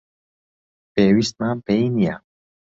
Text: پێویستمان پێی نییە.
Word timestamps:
پێویستمان 0.93 1.57
پێی 1.65 1.87
نییە. 1.97 2.15